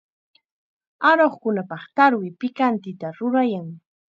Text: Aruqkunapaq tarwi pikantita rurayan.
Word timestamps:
Aruqkunapaq 1.09 1.83
tarwi 1.95 2.27
pikantita 2.39 3.07
rurayan. 3.17 3.67